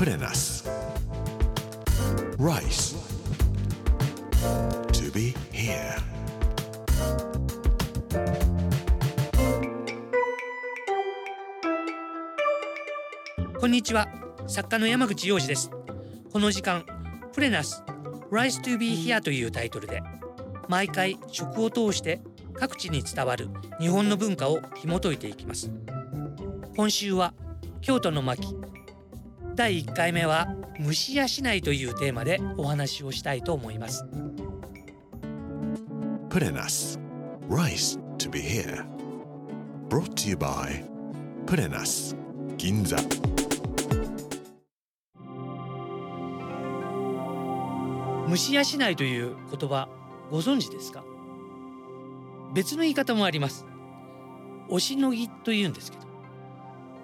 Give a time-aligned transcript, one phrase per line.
[0.00, 0.66] プレナス
[2.38, 2.96] Rice.
[4.92, 6.00] To be here.
[13.58, 14.08] こんにちは
[14.46, 15.70] 作家の山口洋二です
[16.32, 16.86] この時間
[17.34, 17.84] プレナス
[18.30, 20.02] Rise to be here というタイトルで
[20.66, 22.22] 毎回食を通して
[22.54, 25.70] 各地に伝わる日本の文化を紐解いていきます。
[26.74, 27.34] 今週は
[27.82, 28.56] 京都の巻
[29.60, 34.06] 第1回目は虫やしないというテーマでお話をしたいと思います。
[36.30, 36.98] プレナス
[37.50, 38.86] Rice to be here.
[39.90, 40.82] Brought to you by
[41.44, 42.16] プレナス
[42.56, 42.96] 銀座
[48.28, 49.90] 虫やしないという言葉
[50.30, 51.04] ご存知ですか？
[52.54, 53.66] 別の言い方もあります。
[54.70, 56.04] おしのぎと言うんですけど。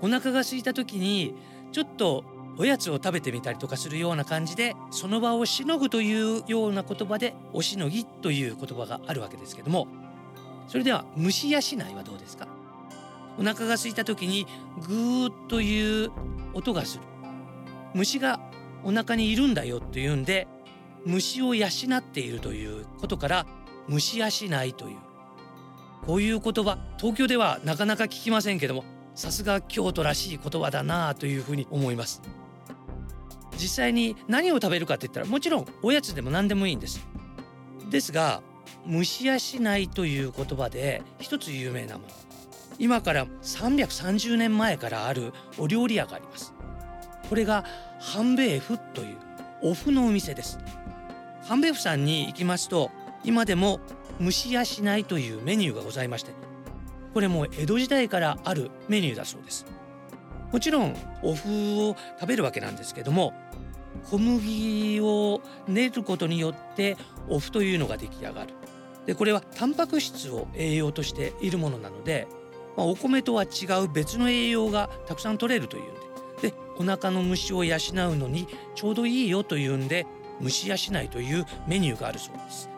[0.01, 1.35] お腹が空いた時に
[1.71, 2.25] ちょっと
[2.59, 9.87] おやつを食べてみたりとかするような感じでその場をしのぐというような言葉でおしのぎという言葉があるわけですけども
[10.69, 12.49] それでは虫やしないはどうですか？
[13.39, 14.47] お腹が空いた時に
[14.89, 16.11] グーという
[16.55, 17.05] 音がする。
[17.95, 18.41] 虫が
[18.83, 20.49] お腹にいるんだよというんで
[21.05, 23.47] 虫を養っているということから
[23.87, 24.27] 虫養
[24.65, 24.97] いという。
[26.07, 32.23] こういう言葉東京ではなかなか聞きませんけどもさすが京都らしい言葉だなあというふうに思います。
[33.59, 37.07] 実際に何を食べるかって言ったらもちろんおやつでも何でもいいんです。
[37.91, 38.43] ですが
[38.85, 39.37] 虫養
[39.77, 42.15] いという言葉で一つ有名なもの。
[42.79, 46.53] 今から330年前からあるお料理屋があります。
[47.29, 47.65] これが
[47.99, 49.17] 半兵衛府という
[49.63, 50.59] お麩のお店です。
[51.43, 52.91] 半兵衛府さんに行きますと
[53.25, 53.81] 今でも
[54.19, 56.33] 虫やしないというメニューがございまして
[57.15, 59.65] これも江戸時代からあるメニューだそうです。
[60.53, 63.35] もちろんお麩を食べるわけなんですけども
[64.11, 66.97] 小麦を練ることによって
[67.29, 68.55] お麩というのが出来上がる。
[69.07, 72.27] でこれはタンパク質を栄養としているものなので、
[72.77, 75.87] まあ、お米とは違う別の栄養がたくさん取れるというん
[76.43, 80.07] ででお腹の虫を養うのにちょうどいいよというんで
[80.41, 82.69] 虫養いというメニューがあるそうです。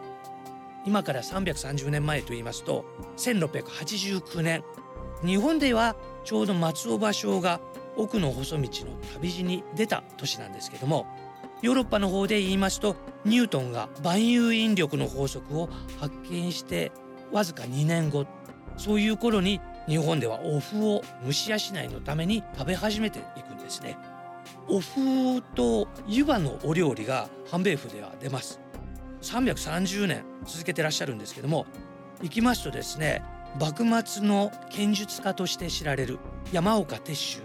[0.86, 2.84] 今から330年前と言いますと
[3.16, 4.62] 1689年
[5.24, 7.60] 日本ではちょうど松尾芭蕉が
[7.96, 11.06] 奥の細道の旅路に出た年なんですけども
[11.62, 15.68] ヨーロッパの方で言いますとニュートンが万有引力の法則を
[15.98, 16.92] 発見して
[17.32, 18.26] わずか2年後
[18.76, 23.96] そういう頃に日本ではお麩を虫養いのために食べ始めていくんですね。
[24.68, 28.60] お麩と湯葉のお料理が半米府では出ます
[29.22, 31.66] 330年続けてらっしゃるんですけども
[32.22, 33.22] 行きますとですね
[33.58, 36.18] 幕末の剣術家として知られる
[36.52, 37.42] 山岡鉄舟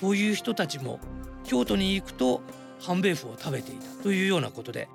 [0.00, 1.00] こういう人たちも
[1.44, 2.42] 京都に行くと
[2.80, 4.88] 半米麩を食べていたというようなことで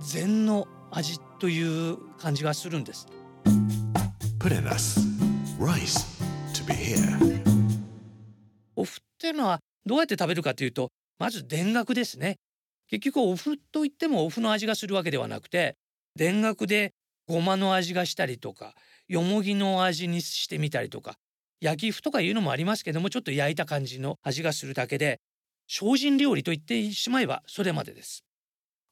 [0.00, 3.06] 禅の味という感じがするんです。
[8.74, 12.36] お麩っていうのはどうやって食べるかというとまず田楽ですね。
[12.88, 15.76] 結局お麩といってもお麩の味がするわけではなくて
[16.18, 16.92] 田楽で
[17.28, 18.74] ごまの味がしたりとか
[19.08, 21.16] よもぎの味にしてみたりとか
[21.60, 25.20] 焼き麩とかいうのもありますけどもちょっと焼いた感じの味がするだけで
[25.68, 28.24] 精進料理と言ってしまえばそれまでです。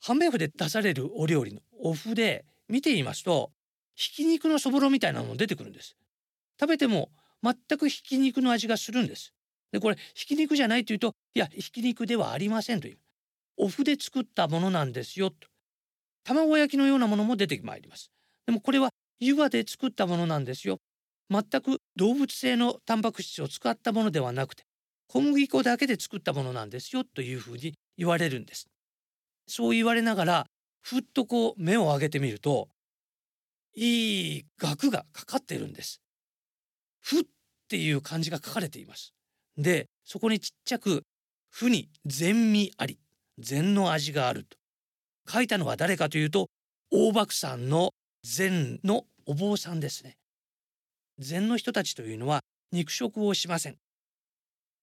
[0.01, 3.51] 半米麩で出されるお料理のお麩で見ていますと
[3.97, 5.97] ひき肉のそぼろみたいなのも出てくるんです。
[6.59, 7.11] 食べても
[7.43, 9.35] 全くひき肉の味がするんです。
[9.73, 12.99] でこれひき肉じゃないというといやひき肉ではありませんという。
[13.57, 15.49] お麩で作ったものなんですよと。
[16.25, 18.11] 卵焼きのようなものも出てまいります。
[18.51, 18.91] でもこれは
[19.21, 20.81] 湯葉で作ったものなんですよ。
[21.31, 24.65] 全く動物性のタンパク質を使ったものではなくて
[25.07, 28.67] 小麦粉だけで作ったものなんですよというふうに言われるんです。
[29.47, 30.47] そう言われながら
[30.81, 32.67] ふっとこう目を上げてみると
[33.77, 36.03] いい額がかかっているんです。
[37.01, 37.23] ふっ
[37.69, 39.15] ていう漢字が書かれています。
[39.59, 41.05] でそこにちっちゃく
[41.51, 42.99] 「ふに善味あり」
[43.39, 44.59] 「禅の味がある」と。
[45.33, 46.49] 書いたのは誰かというと
[46.91, 47.93] 大漠山の
[48.23, 50.17] 禅のお坊さんですね。
[51.19, 52.41] 禅の人たちというのは
[52.73, 53.77] 肉食をしません。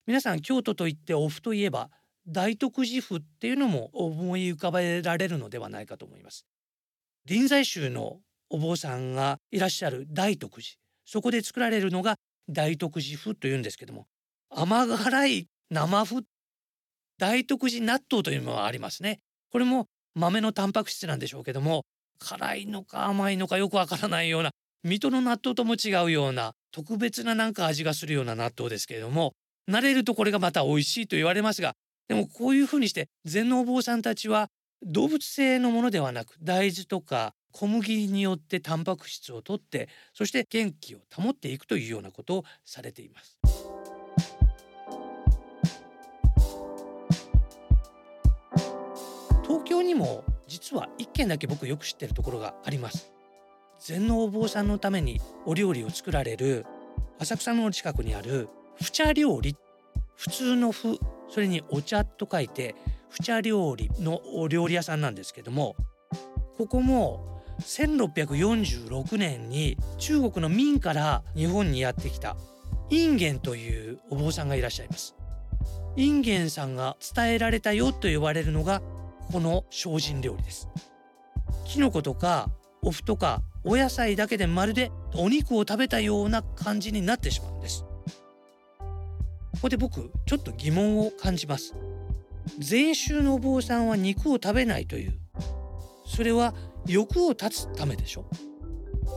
[0.05, 1.89] 皆さん京都といってお麩といえば
[2.27, 6.45] 大徳寺麩っていうのも思い浮かべられるのではないかと思います。
[7.25, 8.19] 臨済宗の
[8.49, 10.75] お坊さんがいらっしゃる大徳寺
[11.05, 12.15] そこで作られるのが
[12.49, 14.07] 大徳寺麩というんですけども
[14.49, 16.23] 甘辛い生麩
[17.17, 19.19] 大徳寺納豆というのがありますね。
[19.51, 21.83] これも豆のタンパク質なんでしょうけども
[22.17, 24.51] 辛いのか甘いのかよくわからないような
[24.83, 29.33] 水戸の納豆とも違うような特別ななんか味がするような納豆ですけれども
[29.69, 31.73] 慣れるとこれがまた美味しいと言われますが
[32.07, 34.47] でもこういうふうにして禅のお坊さんたちは
[34.83, 43.39] 動物性のものではなく大豆とか小麦によってタンパク質をとってそして元気を保っていくというようなことをされています。
[49.43, 50.23] 東京にも
[50.67, 53.09] 実は一軒だけ僕よく知ってるところがあります。
[53.79, 56.65] 禅のお坊さんのためにお料理を作られる
[57.19, 59.55] 浅草の近くにある不茶料理
[60.17, 60.99] 普通のふ
[61.29, 62.75] それにお茶と書いて
[63.09, 65.77] 不茶料理のお料理屋さんなんですけども
[66.57, 72.35] ここも1646年に中国の明から日本にやってきた
[72.89, 75.15] インゲンというお坊さんがいらっしゃいます。
[75.95, 78.81] インゲンさんが伝えられたよと呼ばれるのが
[79.31, 80.69] この精進料理です。
[81.65, 82.49] キノコとか
[82.81, 87.83] お麩とかお野菜だけでまるでお肉を食べたような感じになってしまうんです。
[88.79, 91.73] ここで僕ちょっと疑問を感じます。
[92.59, 95.19] 禅宗のお坊さんは肉を食べないという
[96.05, 96.53] それは
[96.85, 98.25] 欲を断つためでしょ？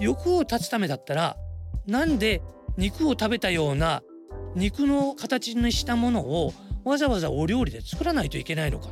[0.01, 1.37] 欲を断つためだったら
[1.87, 2.43] なんで
[2.77, 4.03] 肉を食べたような
[4.57, 6.53] 肉の形にしたものを
[6.85, 8.89] わざわざお料理で作らないといけないのか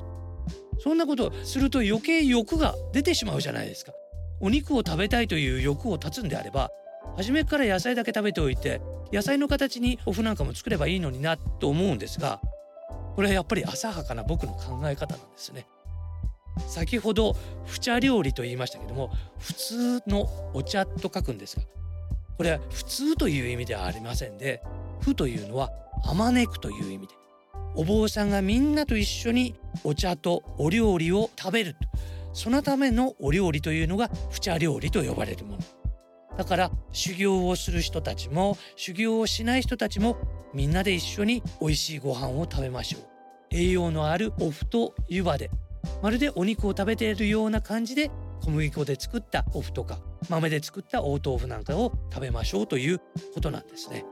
[0.78, 3.92] そんなことすると余計欲が出てしまうじゃないですか
[4.40, 6.70] お肉を食べたいという欲を断つんであれば
[7.16, 8.80] 初めから野菜だけ食べておいて
[9.12, 12.40] 野菜の形にお麩なんかも作ればいいのになと思うんですが
[13.16, 15.66] これはやっぱり浅はかな僕の考え方なんですね。
[16.66, 17.36] 先ほど
[17.66, 21.62] 不茶料理と言いましたけども普通のお茶と書くんですが
[22.36, 24.62] これは普通という意味ではありませんで
[25.00, 25.70] 「不」というのは
[26.04, 27.14] 「あまねく」という意味で
[27.78, 29.54] お坊さんがみんなと一緒に
[29.84, 31.76] お茶とお料理を食べる
[32.32, 35.58] そのためのお料理というのが不茶料理と呼ばれるもの。
[36.36, 40.16] だから修行をする人たちも修行をしない人たちも
[40.52, 43.02] みんなで一緒に美味しいご飯を食べましょう。
[43.52, 45.48] 栄養のあるお麩と湯葉で。
[46.02, 48.10] まるでお肉を食べているような感じで
[48.42, 53.00] 小麦粉で作ったお麩とか豆で作った大豆腐なんかを食べましょうという
[53.34, 54.04] ことなんですね。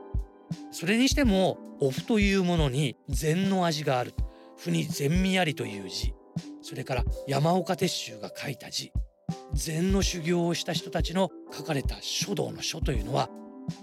[0.71, 4.13] それにしてもお麩というものに禅の味がある。
[4.57, 6.13] 麩に禅味ありという字。
[6.61, 8.91] それから山岡鉄舟が書いた字。
[9.53, 13.29] 禅の修行をした人たちの書かれた書道の書というのは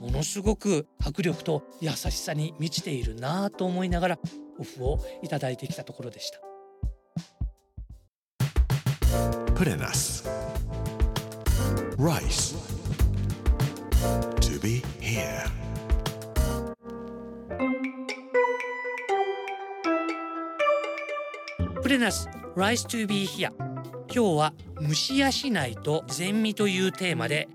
[0.00, 4.18] ものすごく迫力と優しさに満ちているなぁと思いながら
[4.58, 6.40] お麩をいただいてきたところでした。
[9.54, 10.28] Put in us
[11.96, 12.56] rice.
[14.40, 15.63] To be here.
[21.84, 23.52] プレナス Rice to be here.
[24.10, 27.46] 今日は虫やしないと禅味というテーマで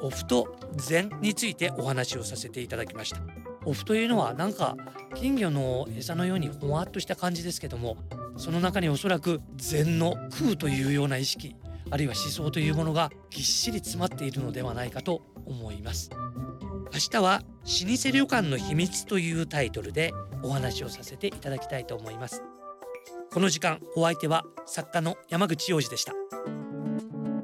[0.00, 3.20] お麩と禅についてお話をさせていただきました。
[3.64, 4.76] お麩というのはなんか
[5.14, 7.96] 金魚の餌のようにほわっとした感じですけども
[8.36, 11.54] その中におそらく禅の空というような意識
[11.88, 16.10] あるいは思想というものがぎっしり詰まっているのではないかと思います。
[16.92, 20.12] 明日は老舗旅館の秘密というタイトルで
[20.42, 22.42] お話をさせていただきたいと思います。
[23.36, 26.14] この時間お相手は作家の山口洋二でした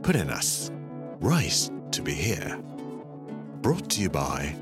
[0.00, 0.72] Put in us
[1.20, 2.58] rice to be here
[3.60, 4.56] brought to you by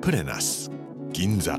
[0.00, 0.72] プレナス
[1.12, 1.56] 銀座